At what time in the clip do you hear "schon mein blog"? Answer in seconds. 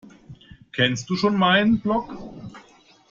1.15-2.17